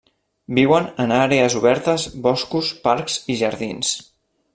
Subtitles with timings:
[0.59, 3.93] Viuen en àrees obertes, boscos, parcs i jardins.